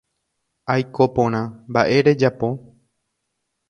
Aiko 0.75 1.03
porã. 1.15 1.43
Mba’e 1.69 1.97
rejapo. 2.09 2.47